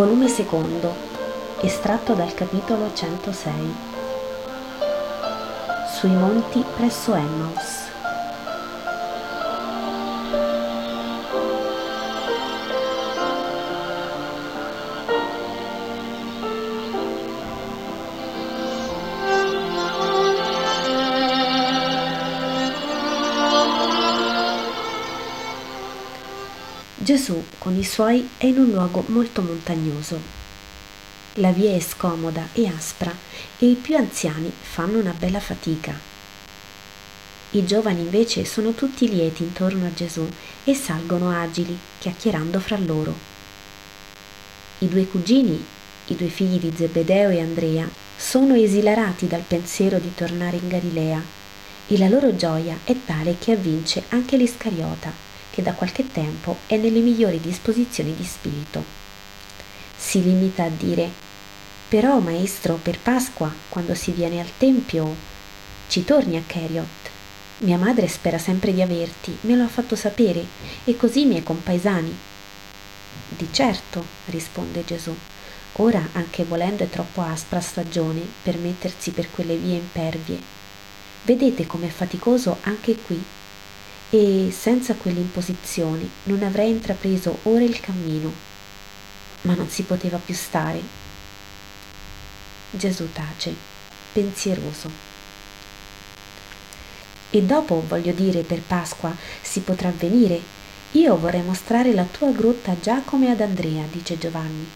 [0.00, 0.94] volume secondo,
[1.60, 3.52] estratto dal capitolo 106.
[5.94, 7.89] Sui monti presso Emmaus.
[27.10, 30.16] Gesù con i suoi è in un luogo molto montagnoso.
[31.34, 33.12] La via è scomoda e aspra
[33.58, 35.92] e i più anziani fanno una bella fatica.
[37.50, 40.24] I giovani invece sono tutti lieti intorno a Gesù
[40.62, 43.12] e salgono agili, chiacchierando fra loro.
[44.78, 45.60] I due cugini,
[46.06, 51.20] i due figli di Zebedeo e Andrea, sono esilarati dal pensiero di tornare in Galilea
[51.88, 56.76] e la loro gioia è tale che avvince anche l'Iscariota che da qualche tempo è
[56.76, 58.82] nelle migliori disposizioni di spirito.
[59.96, 61.10] Si limita a dire,
[61.88, 65.14] però maestro, per Pasqua, quando si viene al Tempio,
[65.88, 67.10] ci torni a Cheriot.
[67.58, 70.44] Mia madre spera sempre di averti, me lo ha fatto sapere,
[70.84, 72.16] e così i miei compaesani.
[73.28, 75.14] Di certo, risponde Gesù.
[75.74, 80.38] Ora, anche volendo, è troppo aspra stagione per mettersi per quelle vie impervie.
[81.24, 83.22] Vedete com'è faticoso anche qui
[84.10, 88.32] e senza quelle imposizioni non avrei intrapreso ora il cammino,
[89.42, 90.82] ma non si poteva più stare.
[92.72, 93.54] Gesù tace,
[94.12, 95.08] pensieroso.
[97.30, 100.58] E dopo, voglio dire, per Pasqua si potrà venire.
[100.92, 104.68] Io vorrei mostrare la tua grotta a Giacomo e ad Andrea, dice Giovanni.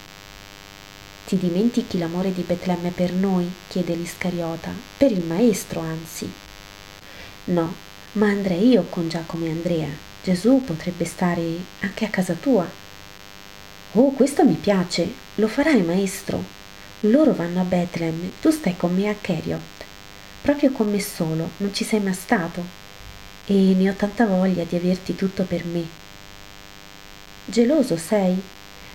[1.26, 3.50] Ti dimentichi l'amore di Betlemme per noi?
[3.66, 6.30] chiede l'Iscariota, per il Maestro anzi.
[7.46, 7.74] No,
[8.14, 9.88] ma andrei io con Giacomo e Andrea.
[10.22, 11.42] Gesù potrebbe stare
[11.80, 12.68] anche a casa tua.
[13.92, 15.12] Oh, questo mi piace.
[15.36, 16.42] Lo farai, maestro.
[17.00, 19.60] Loro vanno a Bethlehem, tu stai con me a Keriot.
[20.42, 22.62] Proprio con me solo, non ci sei mai stato.
[23.46, 25.84] E ne ho tanta voglia di averti tutto per me.
[27.44, 28.40] Geloso sei?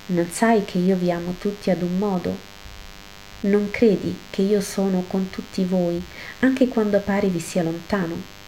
[0.08, 2.36] Non sai che io vi amo tutti ad un modo?
[3.42, 6.02] Non credi che io sono con tutti voi,
[6.40, 8.39] anche quando pare vi sia lontano?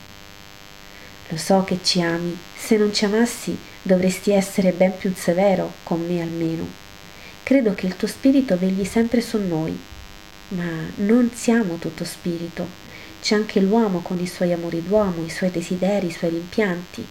[1.31, 6.05] Lo so che ci ami, se non ci amassi dovresti essere ben più severo con
[6.05, 6.67] me almeno.
[7.41, 9.79] Credo che il tuo spirito vegli sempre su noi,
[10.49, 10.65] ma
[10.95, 12.67] non siamo tutto spirito.
[13.21, 17.05] C'è anche l'uomo con i suoi amori d'uomo, i suoi desideri, i suoi rimpianti.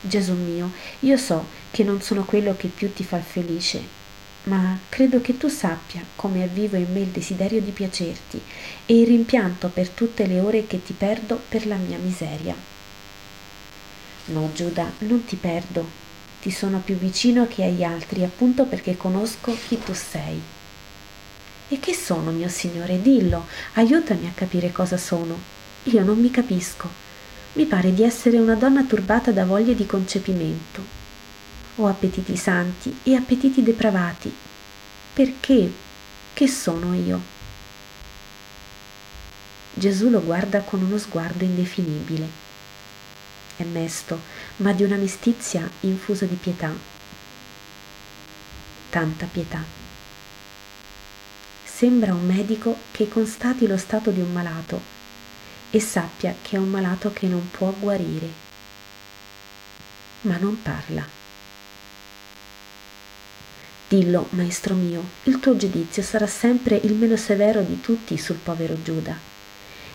[0.00, 3.82] Gesù mio, io so che non sono quello che più ti fa felice,
[4.44, 8.40] ma credo che tu sappia come è vivo in me il desiderio di piacerti
[8.86, 12.77] e il rimpianto per tutte le ore che ti perdo per la mia miseria.
[14.30, 15.86] No, Giuda, non ti perdo.
[16.42, 20.40] Ti sono più vicino che agli altri, appunto perché conosco chi tu sei.
[21.68, 23.00] E che sono, mio Signore?
[23.00, 25.38] Dillo, aiutami a capire cosa sono.
[25.84, 27.06] Io non mi capisco.
[27.54, 30.96] Mi pare di essere una donna turbata da voglie di concepimento.
[31.76, 34.30] Ho appetiti santi e appetiti depravati.
[35.14, 35.72] Perché?
[36.34, 37.20] Che sono io?
[39.72, 42.47] Gesù lo guarda con uno sguardo indefinibile
[43.62, 44.20] e mesto,
[44.56, 46.72] ma di una mestizia infusa di pietà.
[48.90, 49.62] Tanta pietà.
[51.64, 54.80] Sembra un medico che constati lo stato di un malato
[55.70, 58.28] e sappia che è un malato che non può guarire,
[60.22, 61.06] ma non parla.
[63.88, 68.80] Dillo, maestro mio, il tuo giudizio sarà sempre il meno severo di tutti sul povero
[68.82, 69.16] Giuda.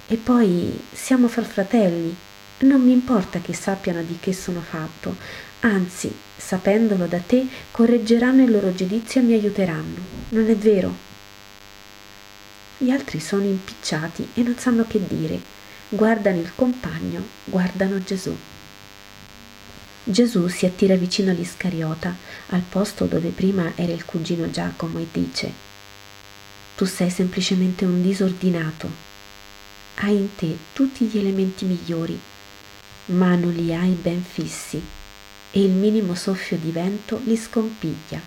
[0.08, 2.16] E poi siamo fra fratelli
[2.60, 5.18] non mi importa che sappiano di che sono fatto,
[5.62, 10.00] anzi, sapendolo da te, correggeranno il loro giudizio e mi aiuteranno.
[10.30, 11.12] Non è vero?
[12.78, 15.40] Gli altri sono impicciati e non sanno che dire.
[15.90, 18.36] Guardano il compagno, guardano Gesù.
[20.06, 22.16] Gesù si attira vicino all'Iscariota,
[22.50, 25.52] al posto dove prima era il cugino Giacomo, e dice,
[26.76, 28.90] Tu sei semplicemente un disordinato.
[29.96, 32.20] Hai in te tutti gli elementi migliori
[33.06, 34.82] ma non li hai ben fissi
[35.52, 38.20] e il minimo soffio di vento li scompiglia.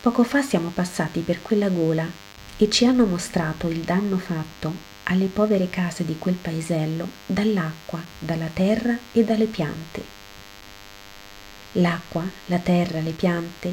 [0.00, 2.08] Poco fa siamo passati per quella gola
[2.56, 8.48] e ci hanno mostrato il danno fatto alle povere case di quel paesello dall'acqua, dalla
[8.52, 10.18] terra e dalle piante.
[11.72, 13.72] L'acqua, la terra, le piante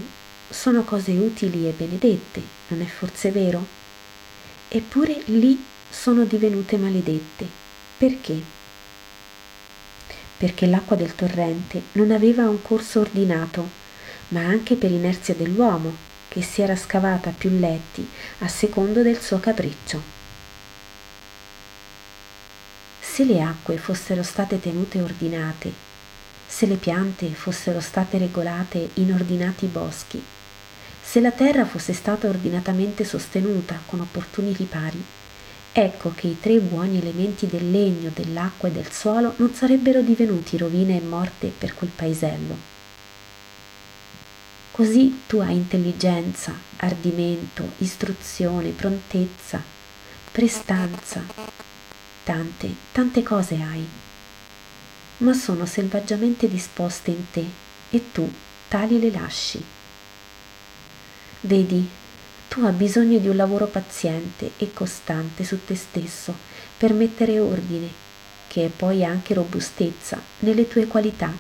[0.50, 3.66] sono cose utili e benedette, non è forse vero?
[4.68, 7.48] Eppure lì sono divenute maledette.
[7.98, 8.57] Perché?
[10.38, 13.68] Perché l'acqua del torrente non aveva un corso ordinato,
[14.30, 18.08] ma anche per inerzia dell'uomo, che si era scavata più letti
[18.40, 20.16] a secondo del suo capriccio.
[23.00, 25.72] Se le acque fossero state tenute ordinate,
[26.46, 30.24] se le piante fossero state regolate in ordinati boschi,
[31.02, 35.04] se la terra fosse stata ordinatamente sostenuta con opportuni ripari,
[35.80, 40.58] ecco che i tre buoni elementi del legno, dell'acqua e del suolo non sarebbero divenuti
[40.58, 42.58] rovine e morte per quel paesello.
[44.72, 49.62] Così tu hai intelligenza, ardimento, istruzione, prontezza,
[50.32, 51.24] prestanza,
[52.24, 53.88] tante, tante cose hai,
[55.18, 57.46] ma sono selvaggiamente disposte in te
[57.92, 58.28] e tu
[58.68, 59.64] tali le lasci.
[61.42, 61.88] Vedi,
[62.58, 66.34] tu hai bisogno di un lavoro paziente e costante su te stesso
[66.76, 67.88] per mettere ordine,
[68.48, 71.32] che è poi anche robustezza, nelle tue qualità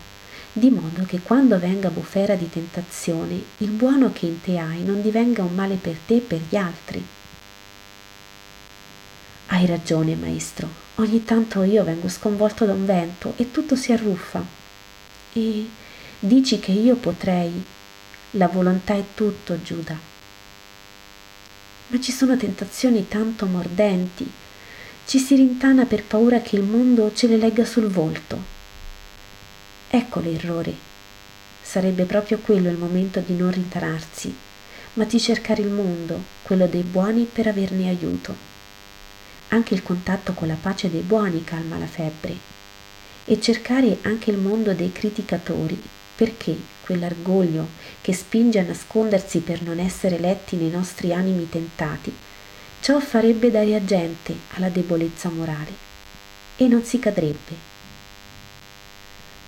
[0.52, 5.02] di modo che quando venga bufera di tentazione, il buono che in te hai non
[5.02, 7.04] divenga un male per te e per gli altri.
[9.48, 14.46] Hai ragione, maestro, ogni tanto io vengo sconvolto da un vento e tutto si arruffa.
[15.34, 15.68] E
[16.20, 17.66] dici che io potrei.
[18.32, 20.17] La volontà è tutto, Giuda.
[21.88, 24.30] Ma ci sono tentazioni tanto mordenti.
[25.06, 28.56] Ci si rintana per paura che il mondo ce le legga sul volto
[29.90, 30.76] Ecco l'errore.
[31.62, 34.36] Sarebbe proprio quello il momento di non rintanarsi,
[34.96, 38.36] ma di cercare il mondo, quello dei buoni, per averne aiuto.
[39.50, 42.36] Anche il contatto con la pace dei buoni calma la febbre.
[43.24, 45.82] E cercare anche il mondo dei criticatori,
[46.18, 47.68] perché quell'orgoglio
[48.02, 52.14] che spinge a nascondersi per non essere letti nei nostri animi tentati,
[52.82, 55.86] ciò farebbe da reagente alla debolezza morale.
[56.58, 57.76] E non si cadrebbe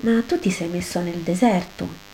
[0.01, 2.07] ma tu ti sei messo nel deserto.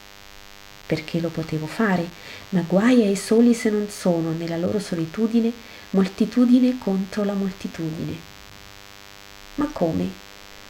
[0.87, 2.07] Perché lo potevo fare,
[2.49, 5.51] ma guai ai soli se non sono nella loro solitudine
[5.91, 8.33] moltitudine contro la moltitudine.
[9.55, 10.09] Ma come?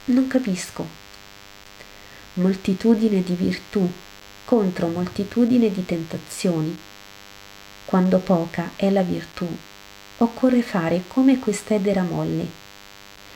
[0.05, 1.03] Non capisco.
[2.35, 3.89] Moltitudine di virtù
[4.45, 6.77] contro moltitudine di tentazioni.
[7.85, 9.47] Quando poca è la virtù,
[10.17, 12.45] occorre fare come quest'edera molle,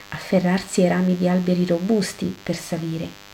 [0.10, 3.28] afferrarsi ai rami di alberi robusti per salire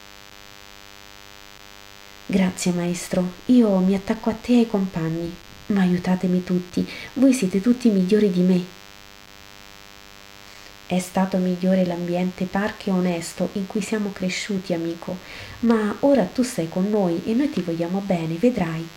[2.28, 5.32] Grazie maestro, io mi attacco a te e ai compagni,
[5.68, 6.84] ma aiutatemi tutti,
[7.14, 8.85] voi siete tutti migliori di me.
[10.88, 15.18] È stato migliore l'ambiente parche onesto in cui siamo cresciuti, amico,
[15.62, 18.88] ma ora tu sei con noi e noi ti vogliamo bene, vedrai.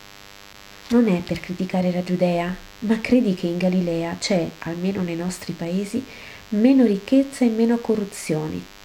[0.88, 5.52] Non è per criticare la Giudea, ma credi che in Galilea c'è, almeno nei nostri
[5.52, 6.04] paesi,
[6.50, 8.76] meno ricchezza e meno corruzione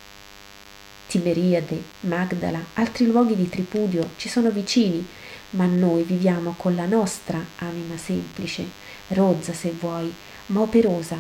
[1.14, 5.06] Tiberiade, Magdala, altri luoghi di tripudio ci sono vicini,
[5.52, 8.66] ma noi viviamo con la nostra anima semplice,
[9.10, 10.12] rozza se vuoi,
[10.48, 11.16] ma operosa,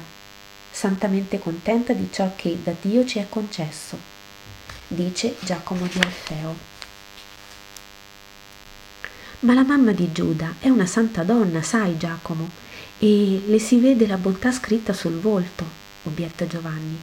[0.84, 3.98] santamente contenta di ciò che da Dio ci è concesso,
[4.86, 6.56] dice Giacomo di Alfeo.
[9.40, 12.50] Ma la mamma di Giuda è una santa donna, sai Giacomo,
[13.00, 15.64] e le si vede la bontà scritta sul volto,
[16.04, 17.00] obietta Giovanni.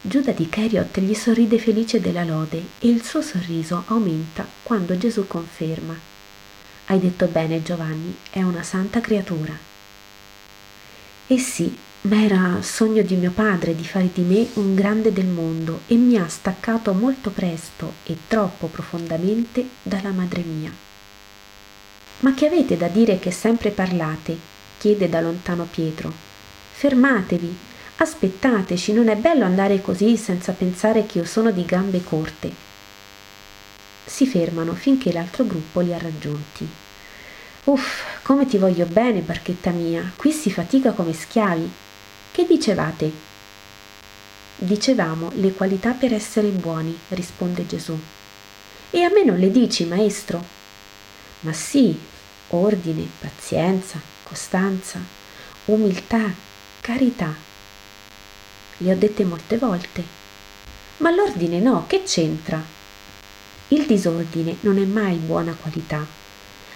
[0.00, 5.24] Giuda di Cheriot gli sorride felice della lode e il suo sorriso aumenta quando Gesù
[5.28, 5.96] conferma.
[6.86, 9.56] Hai detto bene Giovanni, è una santa creatura.
[11.28, 15.26] E sì, ma era sogno di mio padre di fare di me un grande del
[15.26, 20.72] mondo e mi ha staccato molto presto e troppo profondamente dalla madre mia.
[22.20, 24.36] Ma che avete da dire che sempre parlate?
[24.78, 26.12] chiede da lontano Pietro.
[26.72, 27.56] Fermatevi,
[28.00, 32.48] Aspettateci, non è bello andare così senza pensare che io sono di gambe corte.
[34.04, 36.68] Si fermano finché l'altro gruppo li ha raggiunti.
[37.64, 41.68] Uff, come ti voglio bene, barchetta mia, qui si fatica come schiavi.
[42.38, 43.10] Che dicevate?
[44.58, 47.98] Dicevamo le qualità per essere buoni, risponde Gesù.
[48.92, 50.40] E a me non le dici, maestro?
[51.40, 51.98] Ma sì,
[52.50, 55.00] ordine, pazienza, costanza,
[55.64, 56.32] umiltà,
[56.80, 57.34] carità
[58.76, 60.04] le ho dette molte volte.
[60.98, 62.62] Ma l'ordine no, che c'entra?
[63.66, 66.06] Il disordine non è mai buona qualità.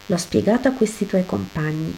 [0.07, 1.97] L'ho spiegato a questi tuoi compagni.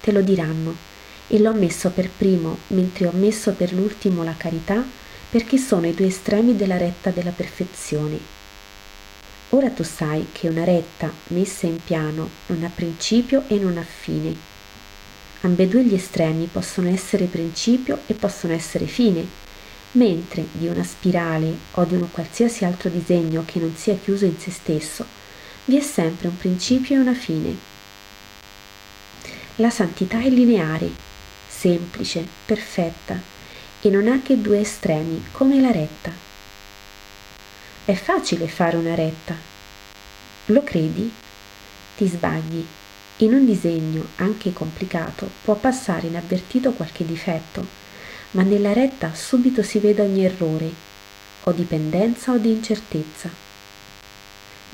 [0.00, 0.91] Te lo diranno.
[1.32, 4.84] E l'ho messo per primo, mentre ho messo per l'ultimo la carità,
[5.30, 8.18] perché sono i due estremi della retta della perfezione.
[9.50, 13.84] Ora tu sai che una retta messa in piano non ha principio e non ha
[13.84, 14.50] fine
[15.44, 19.26] Ambedue gli estremi possono essere principio e possono essere fine,
[19.92, 24.38] mentre di una spirale o di un qualsiasi altro disegno che non sia chiuso in
[24.38, 25.04] se stesso
[25.64, 27.56] vi è sempre un principio e una fine.
[29.56, 30.90] La santità è lineare,
[31.62, 33.20] semplice, perfetta
[33.80, 36.10] e non ha che due estremi, come la retta.
[37.84, 39.36] È facile fare una retta.
[40.46, 41.08] Lo credi?
[41.96, 42.66] Ti sbagli.
[43.18, 47.64] In un disegno, anche complicato, può passare inavvertito qualche difetto,
[48.32, 50.68] ma nella retta subito si vede ogni errore,
[51.44, 53.41] o dipendenza o di incertezza.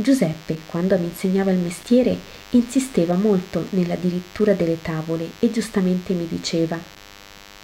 [0.00, 2.16] Giuseppe, quando mi insegnava il mestiere,
[2.50, 6.78] insisteva molto nella dirittura delle tavole e giustamente mi diceva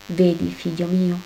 [0.06, 1.16] Vedi, figlio mio,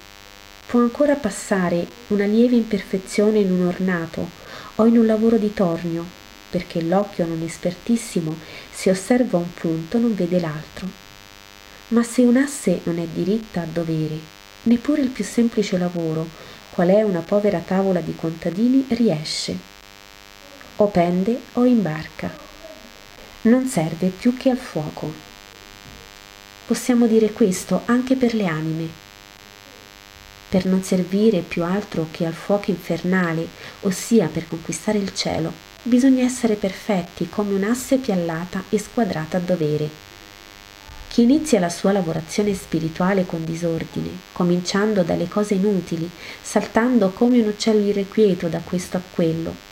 [0.67, 4.29] può ancora passare una lieve imperfezione in un ornato
[4.75, 6.05] o in un lavoro di tornio,
[6.51, 8.37] perché l'occhio non espertissimo,
[8.71, 10.87] se osserva un punto, non vede l'altro.
[11.89, 14.19] Ma se un'asse non è diritta a dovere,
[14.65, 16.29] neppure il più semplice lavoro,
[16.69, 19.78] qual è una povera tavola di contadini, riesce.
[20.81, 22.31] O pende o imbarca.
[23.43, 25.13] Non serve più che al fuoco.
[26.67, 28.89] Possiamo dire questo anche per le anime.
[30.49, 33.49] Per non servire più altro che al fuoco infernale,
[33.81, 39.91] ossia per conquistare il cielo, bisogna essere perfetti come un'asse piallata e squadrata a dovere.
[41.09, 46.09] Chi inizia la sua lavorazione spirituale con disordine, cominciando dalle cose inutili,
[46.41, 49.67] saltando come un uccello irrequieto da questo a quello,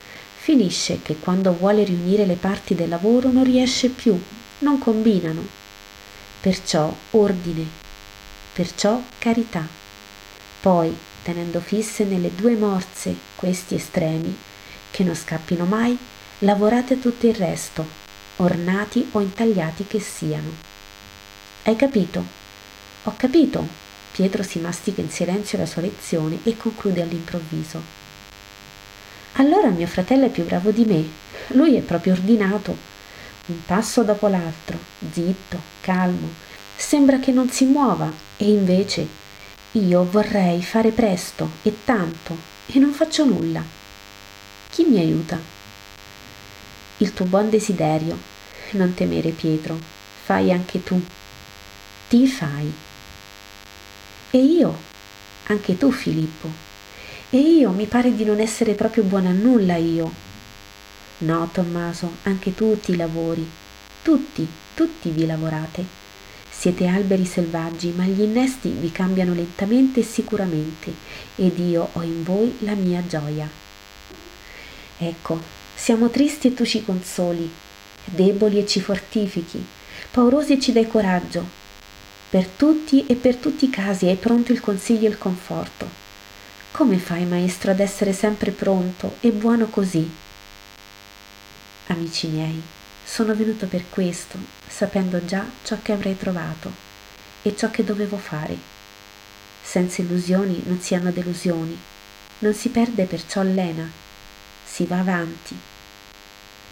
[0.47, 4.17] finisce che quando vuole riunire le parti del lavoro non riesce più,
[4.59, 5.45] non combinano,
[6.39, 7.65] perciò ordine,
[8.53, 9.67] perciò carità.
[10.61, 14.33] Poi, tenendo fisse nelle due morse questi estremi,
[14.89, 15.97] che non scappino mai,
[16.39, 17.85] lavorate tutto il resto,
[18.37, 20.51] ornati o intagliati che siano.
[21.63, 22.23] Hai capito?
[23.03, 23.67] Ho capito.
[24.13, 27.96] Pietro si mastica in silenzio la sua lezione e conclude all'improvviso.
[29.39, 31.05] Allora mio fratello è più bravo di me.
[31.49, 32.75] Lui è proprio ordinato
[33.45, 34.77] un passo dopo l'altro,
[35.11, 36.27] zitto, calmo.
[36.75, 39.07] Sembra che non si muova e invece
[39.73, 43.63] io vorrei fare presto e tanto e non faccio nulla.
[44.71, 45.39] Chi mi aiuta?
[46.97, 48.17] Il tuo buon desiderio.
[48.71, 49.77] Non temere, Pietro,
[50.23, 50.99] fai anche tu.
[52.09, 52.73] Ti fai.
[54.31, 54.75] E io?
[55.45, 56.66] Anche tu, Filippo.
[57.29, 60.09] E io mi pare di non essere proprio buona a nulla io.
[61.19, 63.45] No, Tommaso, anche tu ti lavori.
[64.01, 65.83] Tutti, tutti vi lavorate.
[66.49, 70.93] Siete alberi selvaggi, ma gli innesti vi cambiano lentamente e sicuramente,
[71.35, 73.49] ed io ho in voi la mia gioia.
[74.97, 75.41] Ecco,
[75.75, 77.51] siamo tristi e tu ci consoli,
[78.05, 79.63] deboli e ci fortifichi,
[80.11, 81.43] paurosi e ci dai coraggio.
[82.29, 86.06] Per tutti e per tutti i casi hai pronto il consiglio e il conforto.
[86.77, 90.07] Come fai, maestro, ad essere sempre pronto e buono così?
[91.87, 92.61] Amici miei,
[93.03, 96.71] sono venuto per questo, sapendo già ciò che avrei trovato
[97.41, 98.55] e ciò che dovevo fare.
[99.63, 101.75] Senza illusioni non si hanno delusioni,
[102.39, 103.89] non si perde perciò l'ena,
[104.63, 105.57] si va avanti.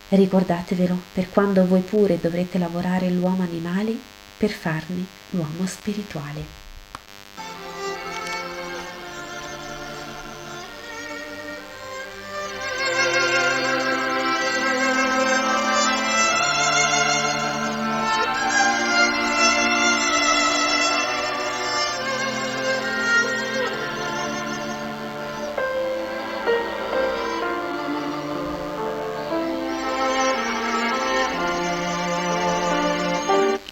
[0.10, 3.98] Ricordatevelo per quando voi pure dovrete lavorare l'uomo animale
[4.38, 6.65] per farne l'uomo spirituale.